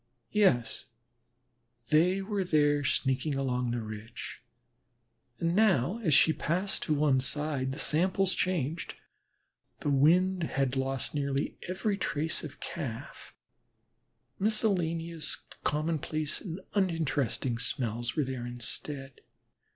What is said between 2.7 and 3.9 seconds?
sneaking along a near